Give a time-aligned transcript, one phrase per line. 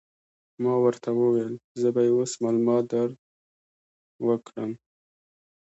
[0.63, 3.09] ما ورته وویل: زه به يې اوس معلومات در
[4.27, 4.71] وکړم.